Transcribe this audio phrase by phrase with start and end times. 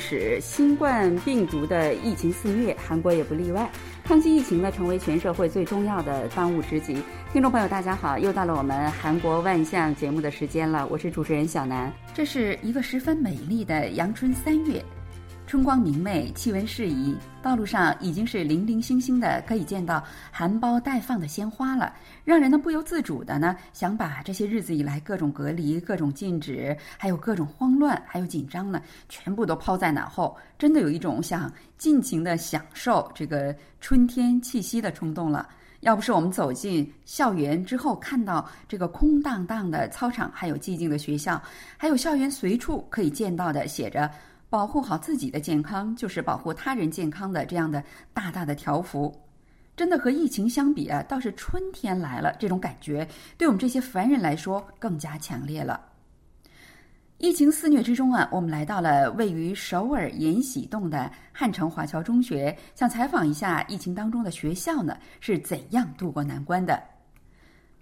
[0.00, 3.70] 使，新冠病毒的疫情肆虐，韩国也不例外。
[4.02, 7.00] 抗击疫情呢，成为全社会最重要的当务之急。
[7.32, 11.92] 听众朋友，大家好，又到了我们韩国万象节目的时间了，我是主持人小南。
[12.14, 14.82] 这是一个十分美丽的阳春三月。
[15.50, 17.12] 春光明媚，气温适宜，
[17.42, 20.00] 道路上已经是零零星星的可以见到
[20.30, 21.92] 含苞待放的鲜花了，
[22.24, 35.48] 让人呢不由自主的呢想把这些日子以来各种隔离、各种禁止，还有各种慌乱、还有紧张呢，全部都抛在脑后，真的有一种想尽情的享受这个春天气息的冲动了。
[35.80, 41.42] 要不是我们走进校园之后，看到这个空荡荡的操场，还有寂静的学校，
[41.76, 44.08] 还有校园随处可以见到的写着。
[44.50, 47.82] 保护好自己的健康，就是保护他人健康的这样的
[48.12, 49.14] 大大的条幅，
[49.76, 53.06] 真的和疫情相比啊，倒是春天来了这种感觉，
[53.38, 55.80] 对我们这些凡人来说更加强烈了。
[57.18, 66.82] 疫情肆虐之中啊，我们来到了位于首尔延禧洞的汉城华侨中学，想采访一下疫情当中的学校呢是怎样度过难关的。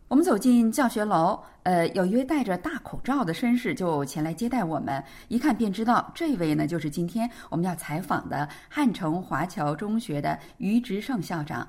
[0.09, 11.69] 我们走进教学楼，呃，有一位戴着大口罩的绅士就前来接待我们，一看便知道这位呢就是今天我们要采访的汉城华侨中学的于直胜校长。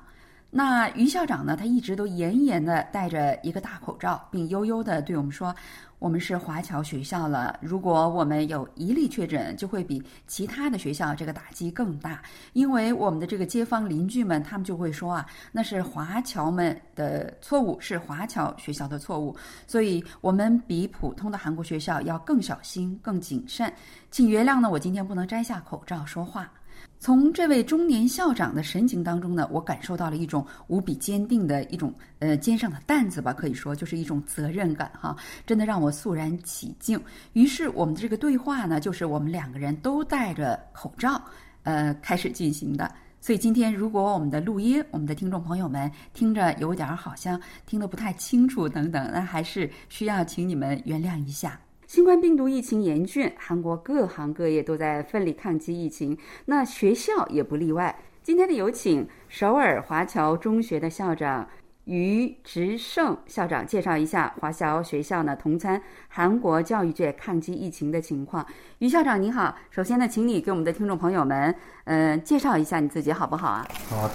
[0.50, 5.54] 那于校长呢，他一直都严严的戴着一个大口罩，并悠悠的对我们说。
[6.00, 12.22] 我们是华侨学校了，如果我们有一例确诊，就会比其他的学校这个打击更大，
[12.54, 23.70] 因为我们的这个街坊邻居们，他们就会说啊，那是华侨们的错误，是华侨学校的错误，所以我们比普通的韩国学校要更小心、更谨慎。
[24.10, 26.50] 请原谅呢，我今天不能摘下口罩说话。
[26.98, 37.00] 从这位中年校长的神情当中呢，我感受到了一种无比坚定的一种呃肩上的担子吧，可以说就是一种责任感哈，真的让我肃然起敬。
[37.32, 41.22] 于是我们的这个对话呢，就是我们两个人都戴着口罩
[41.62, 42.92] 呃开始进行的。
[43.22, 51.58] 所以今天如果我们的录音，我们的听众朋友们听着有点好像听得不太清楚等等，那还是需要请你们原谅一下。
[51.90, 57.98] 新冠病毒疫情严峻，韩国各行各业都在奋力抗击疫情，那学校也不例外。
[58.22, 61.48] 今天的有请首尔华侨中学的校长
[61.86, 68.46] 于直胜校长介绍一下华侨学校呢同参韩国教育界抗击疫情的情况。
[68.78, 71.52] 于校长您好，首先呢，请你给我们的听众朋友们，
[71.86, 73.66] 嗯，介绍一下你自己好不好啊？
[73.88, 74.08] 好，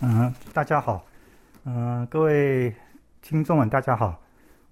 [0.00, 1.04] 嗯，大家好，
[1.66, 2.74] 嗯，各位
[3.20, 4.20] 听众们，大家好，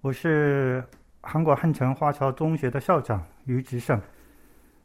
[0.00, 0.83] 我是。
[1.22, 4.00] 韩国汉城华侨中学的校长于直胜，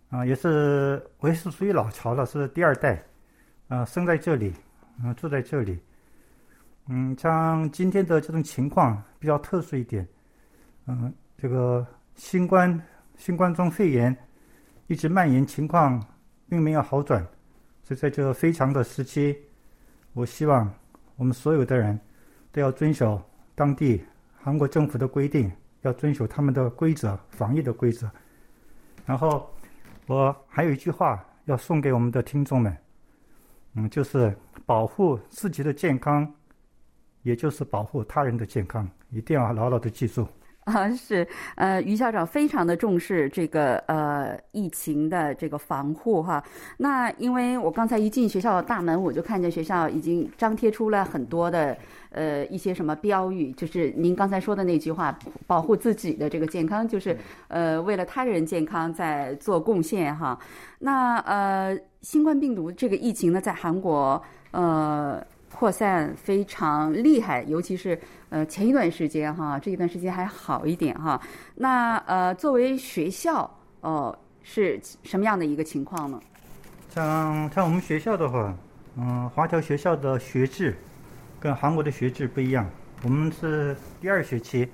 [0.10, 3.02] 啊，也是我也是属于老侨了，是第二代，
[3.70, 4.54] 啊，生在这里，
[5.02, 5.80] 啊，住在这里，
[6.88, 10.06] 嗯，像今天的这种情况比较特殊一点，
[10.88, 12.82] 嗯，这个新冠
[13.16, 14.16] 新冠状肺炎
[14.88, 16.06] 一直蔓延，情况
[16.50, 17.26] 并没有好转，
[17.84, 19.38] 所以在这非常的时期，
[20.14, 20.70] 我希望
[21.16, 21.98] 我们所有的人
[22.52, 23.22] 都要遵守
[23.56, 24.04] 当地
[24.36, 25.50] 韩国政府的规定。
[25.86, 28.10] 要遵守他们的规则，防疫的规则。
[29.06, 29.48] 然后，
[30.08, 32.76] 我还有一句话要送给我们的听众们，
[33.76, 34.36] 嗯，就是
[34.66, 36.28] 保护自己的健康，
[37.22, 40.28] 也就是保护他人的健康，一定要牢牢的记住。
[40.66, 46.44] 啊，是，呃，于校长非常的重视这个呃疫情的这个防护哈。
[46.78, 51.78] 那因为我刚才一进学校大门，我就看见学校已经张贴出了很多的
[52.10, 55.16] 呃一些什么标语，就是您刚才说的那句话，
[55.46, 57.16] 保护自己的这个健康，就是
[57.48, 60.36] 呃为了他人健康在做贡献哈。
[60.80, 65.24] 那呃新冠病毒这个疫情呢，在韩国呃。
[65.54, 67.98] 扩散非常厉害，尤其是
[68.30, 71.22] 呃前一段时间哈，这一段时间还好一点哈。
[71.56, 76.20] 那呃作为学校哦是什么样的一个情况呢？
[76.90, 78.54] 像像我们学校的话，
[78.98, 80.76] 嗯，华侨学校的学制
[81.40, 82.70] 跟韩国的学制不一样。
[83.04, 84.68] 我们是第二学期，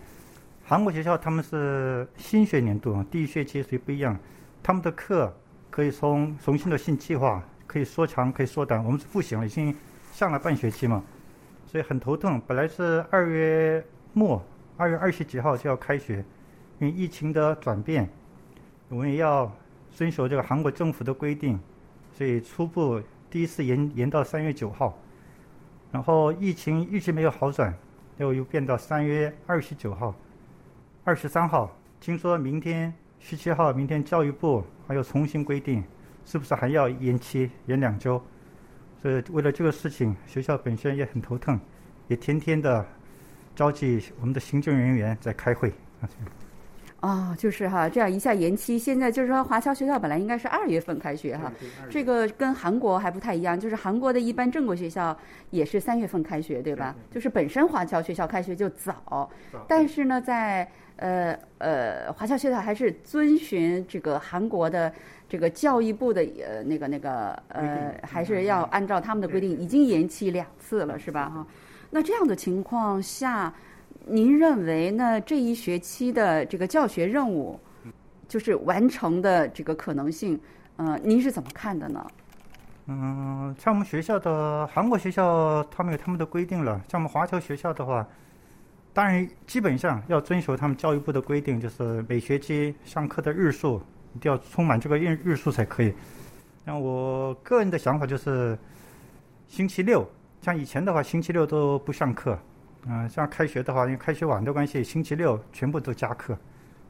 [0.64, 4.18] 韩国学校他们是新学年度第一学期，所以不一样。
[4.64, 5.32] 他们的课
[5.70, 8.84] 可以从重新的新计划，可以缩长，可以缩短。
[8.84, 9.76] 我们是复习了，已经。
[10.12, 11.04] 上了半学期嘛，
[11.66, 12.40] 所以很头痛。
[12.46, 14.44] 本来是二月末，
[14.78, 16.24] 二月二十几号就要开学，
[16.80, 18.08] 因为疫情的转变，
[18.90, 19.52] 我们也要
[19.90, 21.60] 遵守这个韩国政府的规定，
[22.14, 24.98] 所以初步第一次延延到三月九号，
[25.92, 27.74] 然后疫情一直没有好转，
[28.18, 30.14] 又又变到三月二十九号、
[31.04, 31.76] 二十三号。
[32.00, 35.84] 听说明天十七号，明天教育部还要重新规定，
[36.26, 38.22] 是不是还要延期延两周？
[39.02, 41.60] 所以为了这个事情，学校本身也很头疼，
[42.08, 42.86] 也天天的
[43.56, 45.74] 召集我们的行政人员在开会。
[47.00, 51.52] 哦，就是哈，这样一下延期，现在就是说华侨学校本来应该是二月份开学哈，
[51.90, 55.18] 这个跟韩国还不太一样，就是韩国的一般正规学校
[55.50, 56.96] 也是三月份开学，对吧？
[57.10, 59.28] 就是本身华侨学校开学就早，
[59.68, 64.94] 但是呢，在呃呃华侨学校还是遵循这个韩国的
[65.32, 71.30] 这个教育部的呃那个那个呃，还是要按照他们的规定，已经延期两次了，是吧？
[71.30, 71.48] 哈，
[71.90, 73.54] 那这样的情况下。
[74.04, 75.22] 您认为呢？
[75.22, 77.60] 这一学期的这个教学任务，
[78.28, 80.40] 就是完成的这个可能性，
[80.78, 82.08] 呃，您是怎么看的呢？
[82.88, 86.82] 嗯，像我们学校的韩国学校，他们有他们的规定了。
[86.90, 88.08] 像我们华侨学校的话，
[88.92, 93.80] 当然基本上要遵守他们教育部的规定，就是每学期上课的日数
[94.14, 95.94] 一定要充满这个日日数才可以。
[96.64, 98.58] 那我个人的想法就是，
[99.48, 100.08] 星期六，
[100.42, 102.38] 像以前的话，星期六都不上课。
[102.88, 106.38] 嗯，像开学的话，因为开学晚的关系，星期六全部都加课，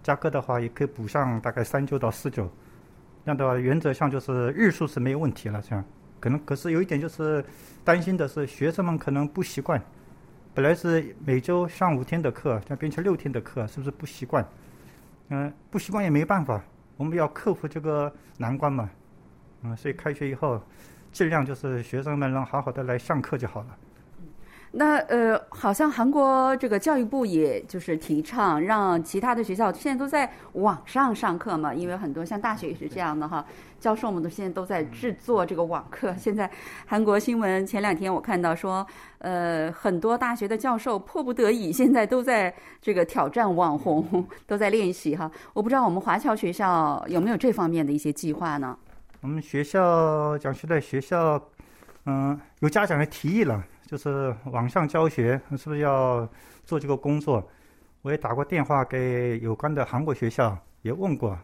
[0.02, 2.50] 加课的话也可以补上大概三周到四周。
[3.24, 5.62] 这样的话，原则上就是日数是没有问题了。
[5.62, 5.84] 这样，
[6.20, 7.44] 可能可是有一点就是
[7.84, 9.82] 担心的是，学生们可能不习惯。
[10.54, 14.46] 本来是每周上五天的课，现在变成六天的课，是不是不习惯？
[15.30, 16.62] 嗯，不习惯也没办法，
[17.02, 18.88] 我们要克服这个难关嘛。
[19.64, 20.62] 嗯，所以开学以后，
[21.12, 23.78] 尽量就是学生们能好好的来上课就好了。
[24.72, 33.46] 那呃，好像韩国这个教育部也就是提倡让其他的学校现在都在网上上课嘛，因为很多像大学也是这样的哈，
[33.78, 36.16] 教授们都现在都在制作这个网课。
[36.18, 36.50] 现在
[36.86, 38.86] 韩国新闻前两天我看到说，
[39.18, 42.52] 呃，很多大学的教授迫不得已现在都在
[42.82, 45.30] 这个挑战网红，都在练习哈。
[45.54, 48.78] 我不知道我们华侨学校有没有这方面的一些计划呢？
[49.20, 51.40] 我们学校讲实在，学校
[52.06, 53.62] 嗯，有家长还提议了。
[53.92, 56.26] 就是网上教学是不是要
[56.64, 57.46] 做这个工作？
[58.04, 61.38] 我也打过电话给有关的韩国学校，也问过。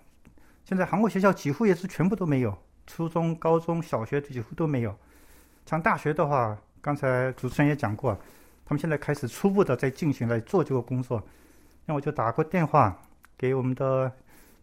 [0.64, 4.96] 现在韩国学校几乎也是全部都没有，初中、高中小学几乎都没有。
[5.66, 8.18] 像大学的话，刚才主持人也讲过，
[8.64, 11.22] 他们现在开始初步的在进行来做这个工作。
[11.86, 12.98] 那我就打过电话
[13.38, 14.10] 给我们的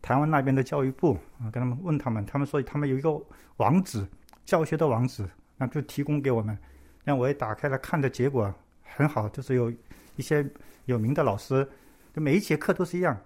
[0.01, 3.15] 台湾那边的教育部啊，跟他们问他们，他们说他们有一个
[3.59, 4.07] 网址，
[4.47, 5.29] 教学的网址，
[5.59, 6.59] 那就提供给我们。
[7.05, 8.53] 那我也打开了看的结果
[8.83, 9.73] 很好，就是有
[10.17, 10.45] 一些
[10.87, 11.69] 有名的老师，
[12.13, 13.17] 就每一节课都是一样。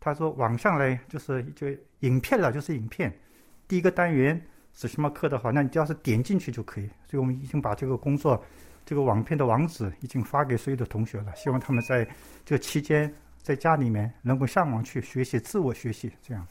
[0.00, 1.66] 他说网上嘞就是就
[2.00, 3.12] 影片了，就是影片。
[3.66, 4.40] 第一个单元
[4.72, 6.86] 是什么课的话，那你只要是点进去就可以。
[7.06, 8.42] 所以我们已经把这个工作，
[8.86, 12.08] 这个网片的网址已经发给所有的同学了，希望他们在
[12.44, 16.46] 这个期间在家里面能够上网去学习，自我学习这样。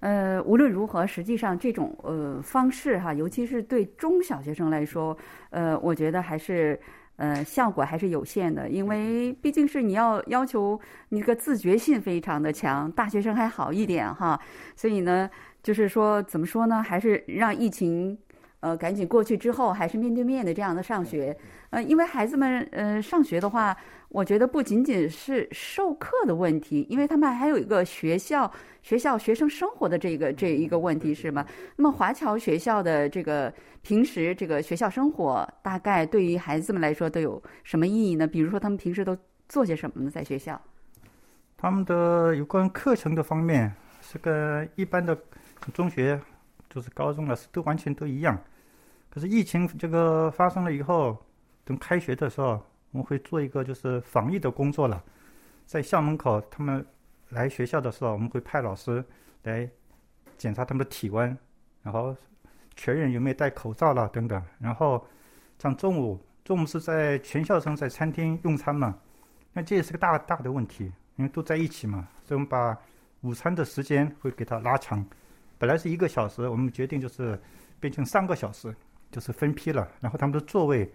[0.00, 5.16] 呃，无论如何，实际上这种呃方式哈，尤其是对中小学生来说，
[5.50, 6.78] 呃，我觉得还是
[7.16, 10.78] 呃效果还是有限的，因为毕竟是你要要求
[11.08, 14.38] 你这个自觉性非常的强，大学生还好一点哈，
[14.76, 15.28] 所以呢，
[15.62, 18.16] 就是说怎么说呢，还是让疫情
[18.60, 21.36] 呃赶紧过去之后，还是面对面的这样的上学，
[21.70, 23.76] 呃，因为孩子们呃上学的话。
[24.08, 28.50] 我觉得不仅仅是授课的问题，因为他们还有一个学校、
[28.80, 31.44] 学校学生生活的这个这一个问题，是吗？
[31.74, 38.26] 那么华侨学校的这个平时这个学校生活，大概对于孩子们来说都有什么意义呢？
[38.26, 39.14] 比如说，他们平时都
[39.48, 40.10] 做些什么呢？
[40.10, 40.58] 在学校，
[41.56, 45.18] 他们的有关课程的方面是跟一般的
[45.74, 46.18] 中学，
[46.70, 48.38] 就是高中老师都完全都一样。
[49.10, 51.16] 可是疫情这个发生了以后，
[51.64, 52.62] 等开学的时候。
[52.92, 55.04] 我们会做一个就是防疫的工作了，
[55.66, 56.86] 在校门口，他们
[57.28, 59.04] 来学校的时候，我们会派老师
[59.42, 59.68] 来
[60.38, 61.36] 检查他们的体温，
[61.82, 62.16] 然后
[62.74, 64.42] 确认有没有戴口罩了等等。
[64.58, 65.06] 然后
[65.58, 68.98] 像中午，中午是在全校生在餐厅用餐嘛，
[69.52, 72.78] 那这也是个大大的问题，因为都在一起嘛，所以我们把
[73.20, 75.04] 午餐的时间会给他拉长，
[75.58, 77.40] 本来是一个小时，我们决定就是
[77.80, 78.74] 变成三个小时，
[79.10, 79.88] 就是分批了。
[80.00, 80.92] 然后他们的座位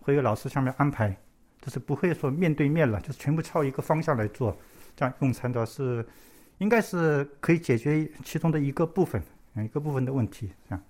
[0.00, 1.16] 会有老师下面安排。
[1.60, 4.54] 就是不会说面对面了，就是全部朝一个方向来做，
[4.94, 6.06] 这样用餐的是，
[6.58, 9.22] 应该是可以解决其中的一个部分，
[9.56, 10.84] 一个部分的问题，这样。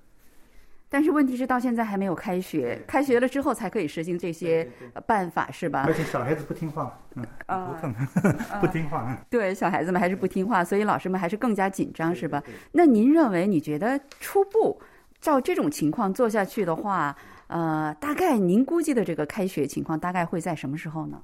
[0.94, 4.64] 但是问题是到现在还没有开学，开学了之后才可以实行这些
[5.08, 5.82] 办法，是吧？
[5.88, 7.92] 而且小孩子不听话，嗯，
[8.60, 12.40] 不听话， 对，小孩子们还是不听话，所以老师们还是更加紧张，是吧？
[12.70, 14.80] 那您认为，你觉得初步
[15.20, 17.16] 照这种情况做下去的话？
[17.48, 21.20] 呃，大概您估计的这个开学情况大概会在什么时候呢？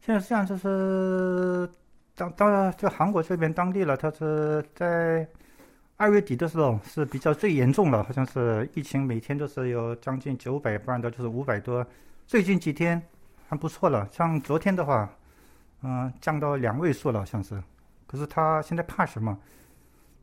[0.00, 1.68] 现在实际上就是
[2.14, 5.26] 当当然就韩国这边当地了，它是在
[5.98, 11.84] 二月底的时候是比较最严重了，好像是疫情每天都是有将近九百，不然的就是五百多。
[12.24, 13.02] 最近几天
[13.48, 15.10] 还不错了，像昨天的话，
[15.82, 17.60] 嗯，降到两位数了，好像是
[18.06, 19.36] 可是他现在怕什么？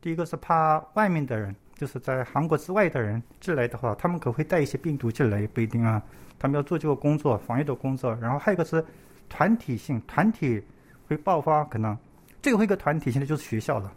[0.00, 6.02] 第一个是怕外面的人，就是在韩国之外的人进来的话，他们可会带一些病毒进来，不一定啊。
[6.38, 8.14] 他们要做这个工作，防疫的工作。
[8.14, 8.82] 然后还有一个是
[9.28, 10.62] 团体性，团体
[11.06, 11.94] 会爆发，可能
[12.40, 13.92] 最后一个团体现在就是学校了。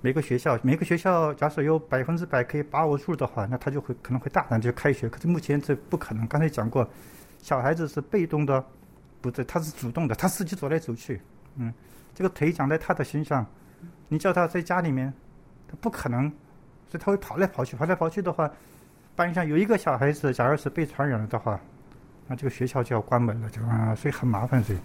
[0.00, 5.08] 每个学校，每个学校，假设有百分之百可以把握住的话，那他就会可能会大胆就开学。
[5.08, 6.26] 可是目前这不可能。
[6.28, 6.88] 刚才讲过，
[7.42, 8.64] 小孩子是被动的，
[9.20, 11.20] 不对，他是主动的，他自己走来走去。
[11.56, 11.74] 嗯，
[12.14, 13.44] 这个腿长在他的身上，
[14.08, 15.12] 你叫他在家里面，
[15.66, 16.30] 他不可能，
[16.88, 18.48] 所以他会跑来跑去，跑来跑去的话，
[19.16, 21.58] 班上有一个小孩子，假如是被传染了的话，
[22.28, 24.78] 那这个学校就要关门了，就啊，所以很麻烦，所以。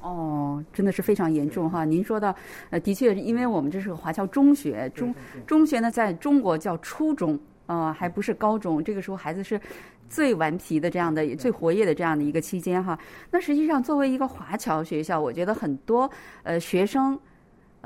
[0.00, 1.84] 哦，真的是非常严重哈！
[1.84, 2.34] 您说到，
[2.70, 5.14] 呃，的确，因为我们这是个华侨中学，中
[5.46, 8.82] 中学呢，在中国叫初中，呃，还不是高中。
[8.82, 9.60] 这个时候孩子是
[10.08, 12.98] 最顽皮的这样的、最活跃的这样的一个期间哈。
[13.30, 16.10] 那实际上，作为一个华侨学校，我觉得很多
[16.42, 17.18] 呃学生。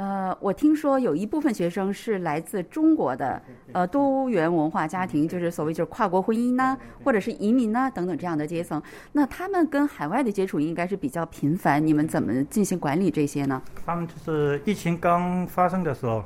[0.01, 3.39] 呃，我听说有一部分学生是来自中国的，
[3.73, 8.83] 呃，多元文化家庭，就是所谓就是跨国婚姻呐，或者是移民呐等等这样的阶层。
[9.13, 13.61] 那他们跟海外的接触应该是比较频繁，你们怎么进行管理这些呢？
[13.85, 16.25] 他们就是疫情刚发生的时候，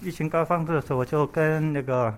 [0.00, 2.14] 疫情刚发生的时候，我就跟那个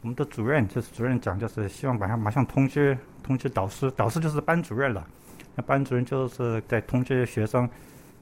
[0.00, 5.06] 我们的主任，就是主任讲，就是希望马上马上通知通知导师，导师就是班主任了，
[5.54, 7.70] 那班主任就是在通知学生。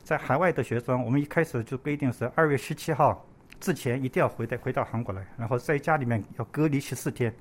[0.07, 3.27] 在海外的学生，我们一开始就规定是二月十七号
[3.59, 7.35] 之前一定要回到回到韩国来，然后在家里面要隔离十四天，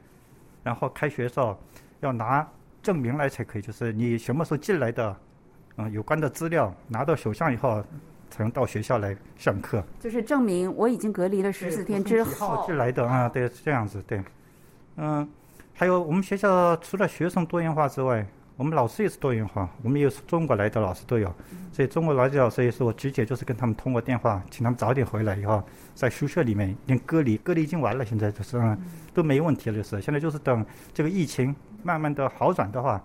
[0.63, 1.55] 然后开学的时候
[1.99, 2.45] 要拿
[2.81, 5.15] 证明来才可以，就是你什么时候进来的，
[5.77, 7.83] 嗯，有关的资料拿到手上以后
[8.31, 9.83] 才能到学校来上课。
[9.99, 14.23] 就是证明我已经隔离了十四天之后进来的啊，对，是这样子，对，
[14.95, 15.29] 嗯，
[15.75, 18.25] 还有我们学校除了学生多元化之外。
[18.57, 21.33] 我们老师也是多元化，我们有中国来的老师都有，
[21.73, 25.61] 所以中国来的老师也是我直接就是跟他们通过电话，请他们早点回来以后，
[25.93, 28.77] 在宿舍里面已经隔离，隔离已经完了，现在就是
[29.13, 33.03] 都没问题了，就是现在就是等这个疫情慢慢的好转的话，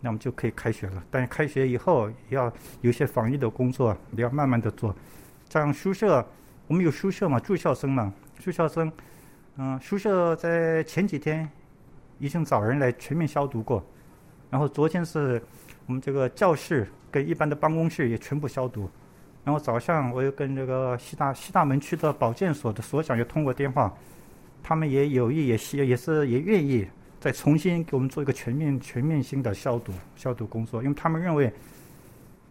[0.00, 1.02] 那我们就可以开学了。
[1.10, 4.94] 但是开学以后要有些防疫的工作，你要慢慢的做。
[5.48, 6.22] 像宿舍，
[6.66, 8.92] 我们有宿舍嘛，住校生嘛，住校生，
[9.56, 11.48] 嗯，宿舍在前几天
[12.18, 13.82] 已经找人来全面消毒过。
[14.52, 15.42] 然后昨天是
[15.86, 18.86] 我们这个教室跟一般的办公室也全部消毒。
[19.44, 23.90] 然后早上我又跟这个西大西大门区的保健所的所长又通过电话，
[24.62, 26.86] 他们也有意也希也是也愿意
[27.18, 31.50] 再重新给我们做一个全面全面性的消毒消毒工作，因为他们认为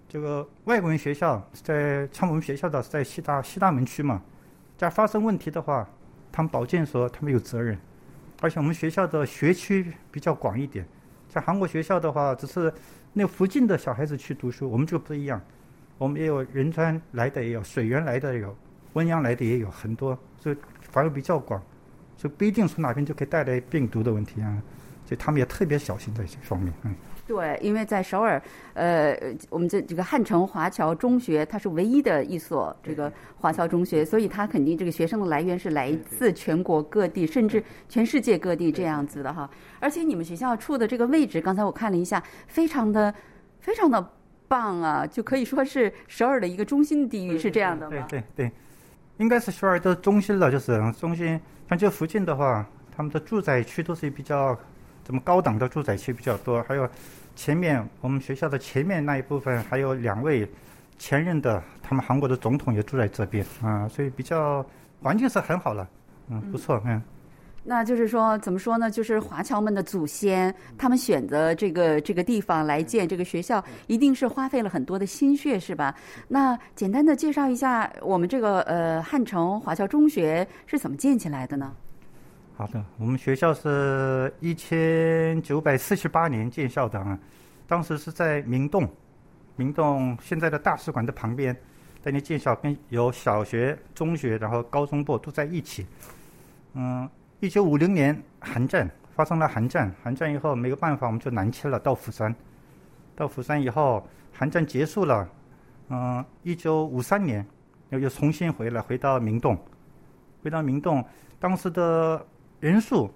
[0.10, 4.20] 这个外国人学校在像我们学校的在西大西大门区嘛，
[4.76, 5.88] 在发生问题的话，
[6.32, 7.78] 他们保健所他们有责任，
[8.42, 10.84] 而且我们学校的学区比较广一点。
[11.32, 12.72] 在韩国学校的话，只是
[13.14, 15.42] 那附近的小孩子去读书，我们就不一样。
[15.98, 18.54] 我们也有仁川来的，也有水源来的，有
[18.94, 21.64] 温阳来的，也有很多，所以范围比较广，
[22.18, 24.62] 所以不一定从哪边就可以带来病毒的问题啊。
[25.12, 26.96] 所以他们也特别小心在这方面，嗯。
[27.28, 28.42] 对，因为在首尔，
[28.76, 29.14] 呃，
[29.50, 39.50] 我们这这个汉城华侨中学，它是唯一的一所这个华侨中学，所以它肯定这个学生的来源是来自全国各地，甚至全世界各地这样子的哈。
[39.82, 43.14] 而且你们学校处的这个位置，刚才我看了一下，非常的
[43.60, 44.10] 非常的
[44.48, 48.08] 棒啊，就可以说是首尔的一个中心地域，是这样的吗？
[48.10, 48.52] 对对对，
[49.18, 51.38] 应该是首尔的中心了，就是中心。
[51.68, 54.58] 像这附近的话，他们的住宅区都是比较
[55.12, 56.90] 怎么高档的住宅区比较多，还有。
[57.36, 60.48] 前面我们学校的前面那一部分还有两位
[60.98, 64.66] 前任的，他们韩国的总统也住在这边啊，所以比较
[65.02, 65.86] 环境是很好了，
[66.30, 67.02] 嗯，不错，嗯。
[67.64, 68.90] 那就是说，怎么说呢？
[68.90, 75.94] 就是华侨们的祖先，他们选择这个这个地方来建这个学校，一定是花费了很多的心血，是吧？
[76.28, 81.74] 那简单的介绍一下，我们这个呃汉城华侨中学是怎么建起来的呢？
[82.62, 87.18] 好的，我们学校是一千九百四十八年建校的啊，
[87.66, 88.88] 当时是在明洞，
[89.56, 91.58] 明洞现在的大使馆的旁边，
[92.04, 95.88] 在那建校，跟有小学、中学，然后高中部都在一起。
[96.74, 102.32] 嗯，一九五零年韩战发生了，韩战，韩战以后没有办法，我们就南迁了到釜山。
[103.16, 105.28] 到釜山以后，韩战结束了，
[105.90, 107.44] 嗯，一九五三年
[107.90, 109.58] 又又重新回来，回到明洞，
[110.44, 111.04] 回到明洞，
[111.40, 112.24] 当时的。
[112.62, 113.12] 人数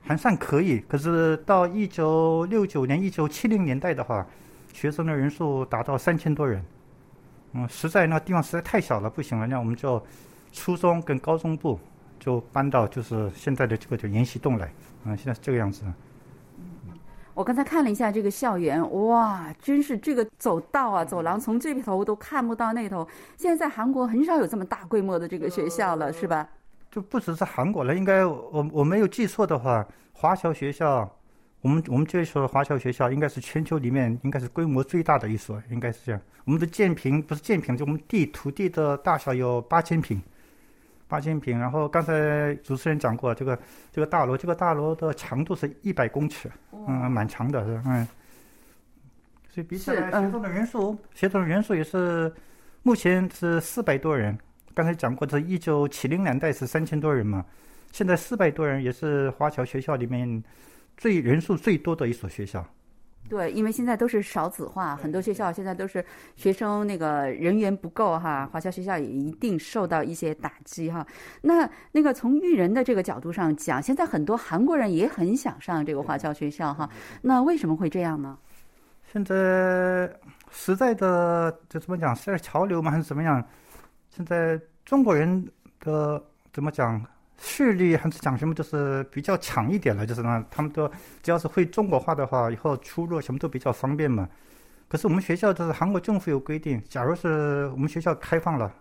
[0.00, 4.26] 还算可以，可是到一九六九年、一九七零年代的话，
[4.72, 6.64] 学生的人数达到三千多人。
[7.52, 10.00] 嗯，实在那地方实在太小了，不行了，那我们就
[10.52, 11.78] 初中跟高中部
[12.20, 14.70] 就搬到就是现在的这个叫延禧洞来。
[15.04, 15.82] 嗯，现在是这个样子。
[17.34, 23.06] 我刚才看了一下这个校园，哇，真是这个走道啊、走廊从这头都看不到那头。
[23.36, 26.48] 现在在韩国很少有这么大规模的这个学校了，是吧？
[26.96, 31.06] 就不只是韩国了，应该我我没有记错的话，华侨学校，
[31.60, 36.18] 我们我们这所华侨学校应该是全球里面应该是规模最大的一所，应该是这样。
[36.46, 40.18] 我们的建平不是建平，就我们地土地的大小有八千平。
[41.06, 43.58] 八千平，然后刚才主持人讲过，这个
[43.92, 48.08] 这个大楼，这个大楼的长度是一百公尺，嗯，蛮长的，是嗯。
[49.50, 52.32] 所以比起来，学生的人数，学生的人数也是
[52.82, 54.38] 目前是四百多人。
[54.76, 57.42] 刚才讲过，这一九七零年代是三千多人嘛，
[57.92, 60.44] 现在四百多人，也是华侨学校里面
[60.98, 62.62] 最人数最多的一所学校。
[63.26, 66.04] 对，因为现在都是少子化，很多学校现在都是
[66.36, 71.04] 学生那个人员不够哈，华侨学校也一定受到一些打击哈。
[71.40, 76.86] 那那个从育人的这个角度上讲，现在很多韩国人也很想上这个华侨学校哈。
[77.22, 78.36] 那为什么会这样呢？
[79.10, 79.34] 现在
[80.50, 83.42] 时代的就怎么讲，是潮流吗，还是怎么样？
[84.16, 85.46] 现在中国人
[85.80, 87.04] 的怎么讲？
[87.38, 90.90] 势力还是讲什么，就是比较强一点了，就是呢，他们都
[91.22, 94.26] 只要是会中国话的话，以后出入什么都比较方便嘛。
[94.88, 98.74] 可是我们学校就是韩国政府有规定，假如是我们学校开放了，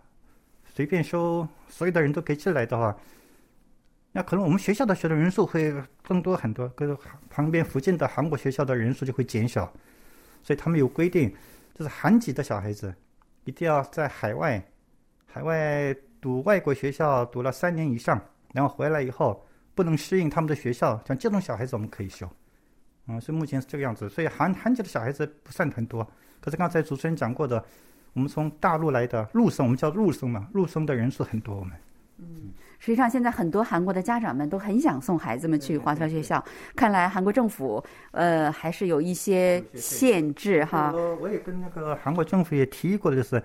[0.73, 2.95] 随便收所有的人都可以进来的话，
[4.13, 6.97] 那可能我们学校的学生人数会更多很多，跟
[7.29, 9.69] 旁边附近的韩国学校的人数就会减小。
[10.41, 11.35] 所以他们有规定，
[11.73, 12.95] 就是韩籍的小孩子
[13.43, 14.63] 一定要在海外，
[15.35, 18.17] 海外读外国学校读了三年以上。
[18.53, 22.25] 然后回来以后不能适应他们的学校，像这种小孩子我们可以修，
[23.09, 24.07] 嗯，所以目前是这个样子。
[24.07, 27.61] 所以韩韩籍的小孩子不算很多，可是刚才主持人讲过的，
[28.13, 31.53] 我们从大陆来的陆生，我们叫陆生嘛，陆生的人数很多。
[31.53, 31.73] 我们，
[32.19, 36.41] 嗯，实际上现在很多韩国的家长们都很想送孩子们去华侨学校，
[36.77, 40.93] 看来韩国政府呃还是有一些限制哈。
[41.19, 43.43] 我也跟那个韩国政府也提过的就是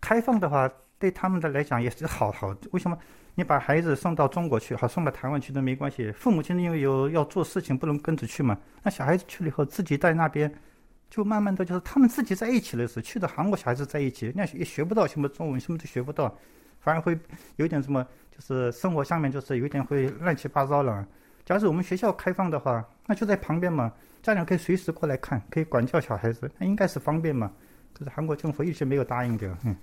[0.00, 2.96] 开放的话，对他们的来讲也是好好，为什么？
[3.34, 6.12] 你把孩子送到中国去，好送到台湾去都没关系。
[6.12, 8.58] 父母亲因为有要做事情，不能跟着去嘛。
[8.82, 10.52] 那小孩子去了以后，自己在那边，
[11.08, 16.36] 就慢慢的就是他们自己在一起的时候，去的韩国小孩子在一起，那也学不到什么中文，什么都学不到，
[16.80, 17.18] 反而会
[17.56, 21.06] 有点什么，就是生活上面就是有点会乱七八糟了。
[21.46, 23.90] 假如我们学校开放的话，那就在旁边嘛，
[24.22, 27.50] 家长可以随时过来看，可以管教小孩子，那应该是方便嘛。
[27.94, 29.74] 可是韩国政府一直没有答应的，嗯。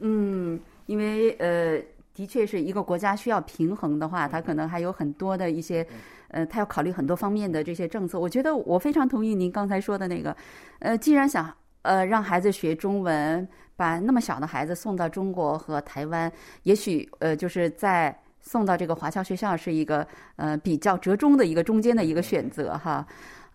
[0.00, 1.82] 嗯，因为呃。
[2.14, 5.86] 的确是一个国家需要平衡的话，它可能还有很多的一些，
[6.30, 8.18] 呃，它要考虑很多方面的这些政策。
[8.18, 10.36] 我觉得我非常同意您刚才说的那个，
[10.80, 16.32] 呃，既然想呃让孩子学中文，把那么小的孩子送到中国和台湾，
[16.64, 23.06] 也许呃就是在送到这个华侨学校是一个呃比较折中的一个中间的一个选择哈。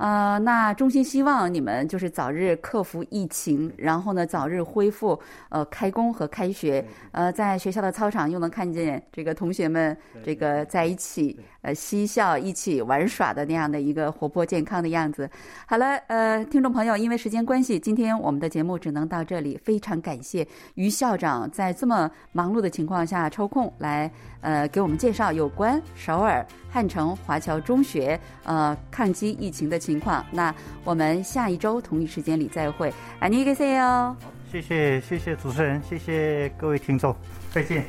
[0.03, 6.85] 呃，那衷心希望你们就是早日克服疫情，然后呢，早日恢复呃开工和开学。
[7.13, 15.28] 呃，在学校的操场又能看见这个同学们这个在一起呃嬉笑、一起玩耍的那样的一个活泼健康的样子。
[15.66, 19.58] 好了，呃，听众朋友，因为时间关系，今天我们的节目只能到这里。
[19.64, 24.10] 非常感谢于校长在这么忙碌的情况下抽空来
[24.42, 29.78] 呃给我们介绍有关首尔汉城华侨中学呃抗击疫情的。
[29.78, 32.92] 情况，那我们下一周同一时间里再会。
[33.20, 34.14] 안녕히계세 요。
[34.50, 37.14] 谢谢谢谢主持人，谢谢各位听众，
[37.52, 37.84] 再见。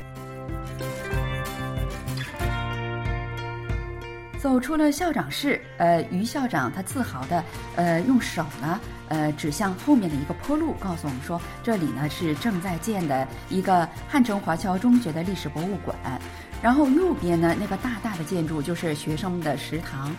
[4.45, 7.43] 走出了校长室，呃，于校长他自豪的
[7.75, 15.97] 呃用手呢呃指向后面的一个坡路，告诉我们说这里呢是正在建的一个汉城华侨中学的历史博物馆。
[16.61, 20.15] 然后右边呢那个大大的建筑就是学生们的食堂。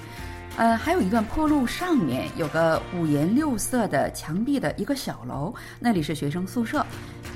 [0.56, 6.84] 呃，还有一段坡路上面有个五颜六色的墙壁的一个小楼，那里是学生宿舍。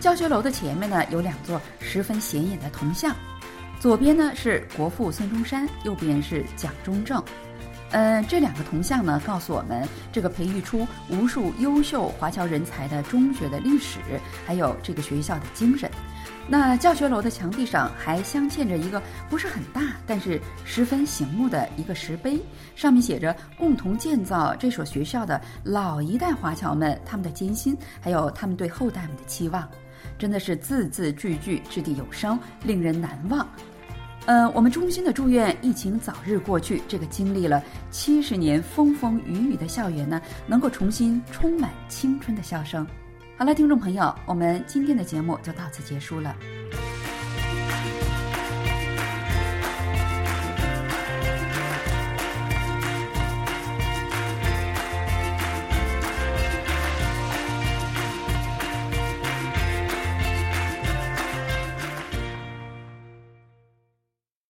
[0.01, 3.15] 教学楼的前面呢有两座十分显眼的铜像，
[3.81, 7.21] 左边呢是国父孙中山，右边是蒋中正。
[7.93, 13.99] 呃，这两个铜像呢告诉我们这个培育出无数优秀华侨人才的中学的历史，
[14.47, 15.91] 还有这个学校的精神。
[16.47, 22.39] 那教学楼的墙壁上还镶嵌着一个不是很大，但是十分醒目的一个石碑，
[22.77, 29.67] 上面写着共同建造这所学校的老一代华侨们他们的艰辛，还有他们对后代们的期望，
[30.19, 33.49] 真的是字字句句掷地有声，令人难忘。
[34.27, 42.87] 嗯，我们衷心的祝愿疫情早日过去，这个经历了七十年风风雨雨的校园呢，能够重新充满青春的笑声。
[43.37, 46.37] 好了，听众朋友，我们今天的节目就到此结束了。